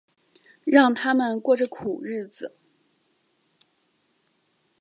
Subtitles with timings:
[0.63, 2.55] 让他们过着苦日子